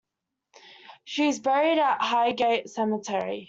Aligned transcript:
She 1.03 1.27
is 1.27 1.39
buried 1.39 1.77
at 1.77 2.01
Highgate 2.01 2.71
Cemetery. 2.71 3.39